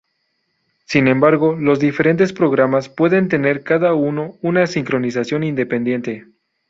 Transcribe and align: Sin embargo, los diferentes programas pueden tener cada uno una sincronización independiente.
Sin 0.85 1.07
embargo, 1.07 1.55
los 1.55 1.77
diferentes 1.79 2.33
programas 2.33 2.89
pueden 2.89 3.29
tener 3.29 3.61
cada 3.63 3.93
uno 3.93 4.33
una 4.41 4.65
sincronización 4.65 5.43
independiente. 5.43 6.25